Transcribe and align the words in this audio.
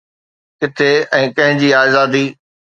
ڪٿي 0.61 0.89
۽ 1.19 1.21
ڪنهن 1.37 1.61
جي 1.65 1.69
آزادي؟ 1.85 2.25